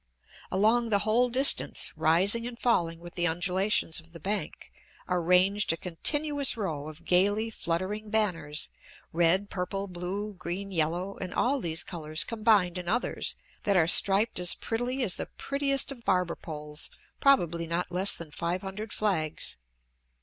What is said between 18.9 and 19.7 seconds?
flags.